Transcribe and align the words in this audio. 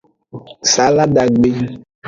Saladagbe. 0.71 1.49